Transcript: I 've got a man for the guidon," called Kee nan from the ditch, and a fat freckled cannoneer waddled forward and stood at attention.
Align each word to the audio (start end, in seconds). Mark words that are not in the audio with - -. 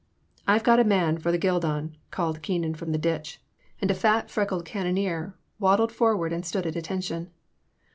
I 0.47 0.57
've 0.57 0.63
got 0.63 0.79
a 0.79 0.83
man 0.83 1.19
for 1.19 1.31
the 1.31 1.37
guidon," 1.37 1.95
called 2.09 2.41
Kee 2.41 2.57
nan 2.57 2.73
from 2.73 2.91
the 2.91 2.97
ditch, 2.97 3.39
and 3.79 3.91
a 3.91 3.93
fat 3.93 4.31
freckled 4.31 4.65
cannoneer 4.65 5.35
waddled 5.59 5.91
forward 5.91 6.33
and 6.33 6.43
stood 6.43 6.65
at 6.65 6.75
attention. 6.75 7.29